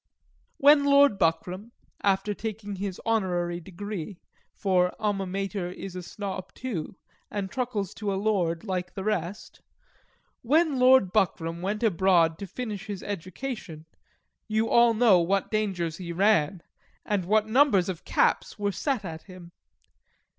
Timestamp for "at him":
19.05-19.51